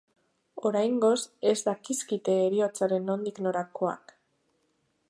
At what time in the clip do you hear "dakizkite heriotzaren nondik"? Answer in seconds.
1.67-3.43